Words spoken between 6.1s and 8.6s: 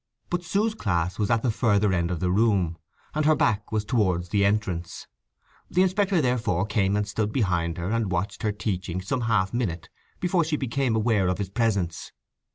therefore came and stood behind her and watched her